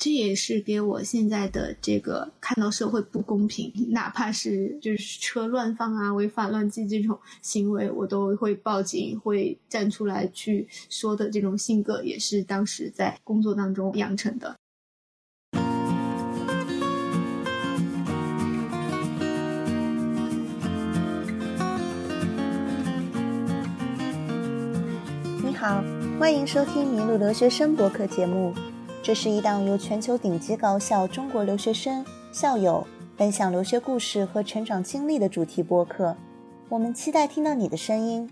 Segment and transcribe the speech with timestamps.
[0.00, 14.54] 这也是给我现在的这个看到社会不公平，哪怕是就是车乱放啊、违法乱纪这种行为，我都会报警、会站出来去说的这种性格，也是当时在工作当中养成的。
[25.44, 25.82] 你好，
[26.20, 28.54] 欢迎收听《麋鹿留学生》博客节目。
[29.08, 36.14] 这是一档由全球顶级高校中国留学生、校友分享留学故事和成长经历的主题播客。
[36.68, 38.28] 我们期待听到你的声音。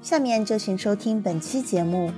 [0.00, 2.12] 下面就请收听本期节目。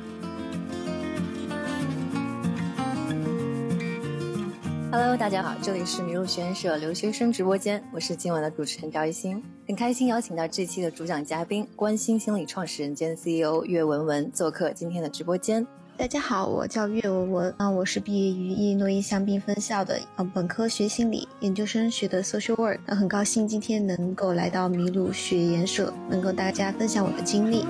[4.95, 15.67] Hello，大家好，这里是迷路学院社留学生直播间，我是今晚的主持人赵一新，很开心邀请到这期的主讲嘉宾关心心理创始人兼 CEO 岳文文做客今天的直播间。
[15.97, 22.79] 大家好，我叫岳文文啊，我是毕业于伊诺伊香槟分校的啊，本科学心理，研究生学的 social work。
[22.85, 27.65] 那很高兴今天能够来到麋鹿学研社，能够大家分享我的经历。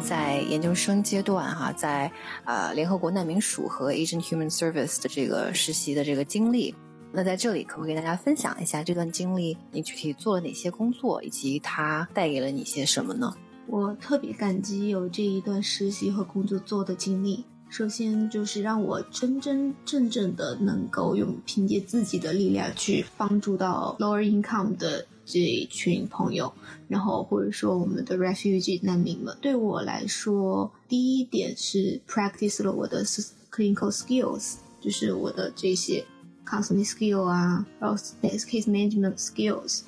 [0.00, 2.10] 在研究生阶段哈，在
[2.44, 6.74] 呃联合国难民署和 Asian Human Service 的这个实习的这个经历。
[7.12, 9.56] 那在这里，可不可以跟大家分享一下这段经历？
[9.70, 13.34] 你具体做了哪些工作，以及它带给了你些什么呢？
[13.66, 17.44] 我特别感激有这一段实习和工作做的经历。
[17.72, 26.52] 首先就是让我真真正正的能够用凭借自己的力量去帮助到 lower income 的这一群朋友，
[26.86, 29.34] 然后或者说我们的 refugee 难民们。
[29.40, 33.02] 对我来说，第一点是 practice 了我的
[33.50, 36.04] clinical skills，就是我的这些。
[36.44, 39.82] counseling skill 啊，然后 case management skills，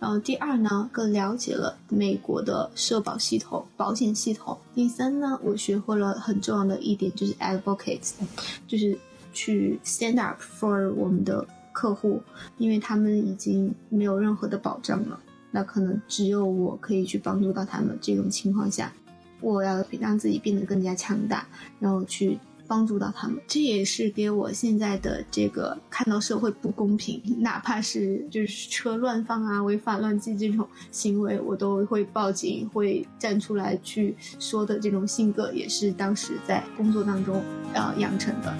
[0.00, 4.56] 然后第二呢，更了解了美国的社保系统、保险系统。
[4.74, 8.10] 第三呢，我学会了很重要的一点，就是 advocate，
[8.66, 8.98] 就是
[9.34, 12.22] 去 stand up for 我们的客户，
[12.56, 15.20] 因为他们已经没有任何的保障了，
[15.50, 17.98] 那可能只有我可以去帮助到他们。
[18.00, 18.90] 这种情况下，
[19.42, 21.46] 我要让自己变得更加强大，
[21.78, 22.38] 然后去。
[22.70, 37.42] 帮助到他们，这也是给我现在的这个看到社会不公平，哪怕是就是车乱放啊、违法乱纪这种行为，我都会报警、会站出来去说的这种性格，也是当时在工作当中
[37.74, 38.54] 呃养成的。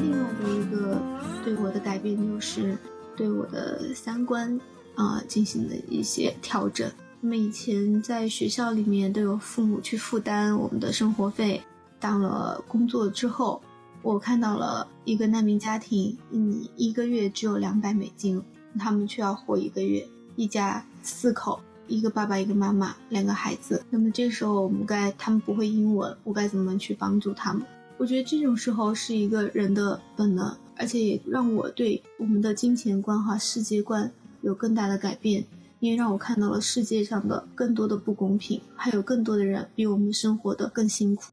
[0.00, 0.98] 另外的一个
[1.44, 2.74] 对我的改变就是。
[3.18, 4.58] 对我的三观
[4.94, 6.88] 啊进行了一些调整。
[7.20, 11.60] 那么以前在学校里面都有父母去负担我们的生活费，
[11.98, 13.60] 当了工作之后，
[14.02, 18.40] 我看到了一个难民家庭，你一个月只有两百美金，
[18.78, 23.82] 他们却要活一个月，一家四口，一个爸爸一个妈妈两个孩子。
[23.90, 27.62] 那么这时候我们该他们不会英文，我该怎么去帮助他们？
[27.98, 30.56] 我觉得这种时候是一个人的本能。
[30.80, 35.44] 而且也让我对我们的金钱观和世界观有更大的改变，
[35.80, 41.32] 因为让我看到了世界上的更多的不公平，还有更多的人比我们生活的更辛苦。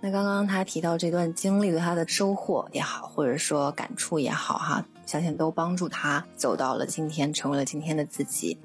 [0.00, 8.56] 那刚刚他提到这段经历对他的收获也好，或者说感触也好，哈，相信都帮助他走到了今天，成为了今天的自己。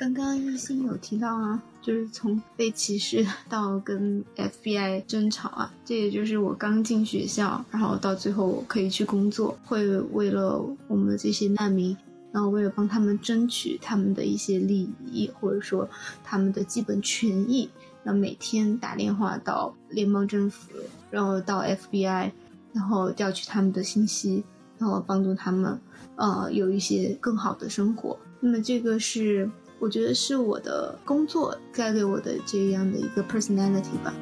[0.00, 11.94] 刚刚一心有提到啊，就是从被歧视 到跟 FBI 争吵啊，这也就是我刚进学校，然后到最后可以去工作，会为了我们的这些难民，
[12.32, 15.86] 然后为了帮他们争取他们的一些利益，或者说
[16.24, 17.68] 他们的基本权益，
[18.02, 20.72] 那每天打电话到联邦政府，
[21.10, 22.30] 然后到 FBI，
[22.72, 24.42] 然后调取他们的信息，
[24.78, 25.78] 然后帮助他们，
[26.16, 28.18] 呃，有一些更好的生活。
[28.40, 29.50] 那么这个是。
[29.80, 34.14] 我觉得是我的工作带给我的这样的一个 personality 吧。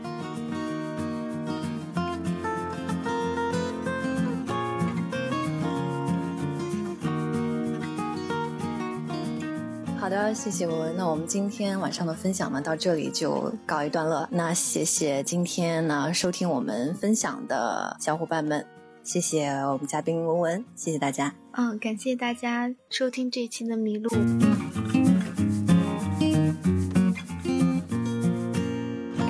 [9.99, 10.97] 好的，谢谢文文。
[10.97, 14.27] 那我们今天晚上的分享呢，到这里就告一段落。
[14.31, 18.65] 那谢谢今天呢收听我们分享的小伙伴们，
[19.03, 21.35] 谢谢我们嘉宾文文，谢谢大家。
[21.53, 24.09] 嗯，感谢大家收听这一期的迷路。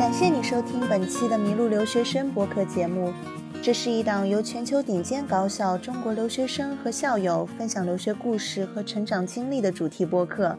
[0.09, 3.13] 感谢你收听本期的《迷路留学生》播客节目。
[3.63, 10.57] 这是一档由全球顶尖高校中国留学生和校友分享留学故事和成长经历的主题播客。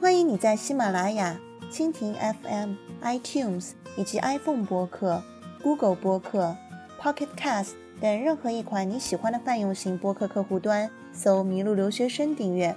[0.00, 1.38] 欢迎你在喜马拉雅、
[1.70, 2.72] 蜻蜓 FM、
[3.02, 5.22] iTunes 以及 iPhone 播客、
[5.62, 6.56] Google 播客、
[6.98, 12.74] Pocket Cast 等任何一款你喜欢的泛用型播客客户端搜“麋鹿留学生”订阅，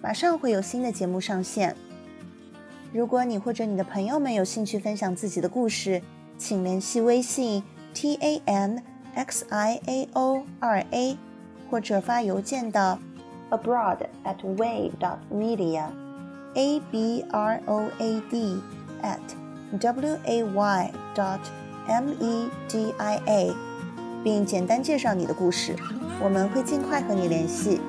[0.00, 1.74] 马上会有新的节目上线。
[2.92, 6.02] 如果你或者你的朋友们有兴趣分享自己的故事，
[6.36, 7.62] 请联系微信
[7.94, 8.82] t a n
[9.14, 11.16] x i a o 二 a，
[11.70, 12.98] 或者发邮件到
[13.50, 15.86] abroad at way dot media
[16.54, 18.60] a b r o a d
[19.02, 19.18] at
[19.80, 21.40] w a y dot
[21.86, 23.52] m e d i a，
[24.22, 25.74] 并简单介绍你的故事，
[26.22, 27.80] 我们会尽快和你联系。